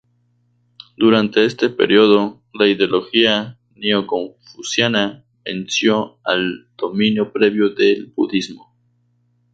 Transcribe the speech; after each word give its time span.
Durante 0.97 1.45
este 1.45 1.69
período, 1.69 2.41
la 2.55 2.65
ideología 2.67 3.59
neo-confuciana 3.75 5.23
venció 5.45 6.17
al 6.23 6.69
dominio 6.75 7.31
previo 7.31 7.69
del 7.69 8.07
budismo. 8.07 8.73